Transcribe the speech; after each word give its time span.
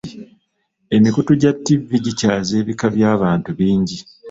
Emikutu 0.95 1.31
gya 1.41 1.51
ttivi 1.57 1.97
gikyaza 2.05 2.53
ebika 2.61 2.85
by'abantu 2.95 3.49
bingi. 3.57 3.97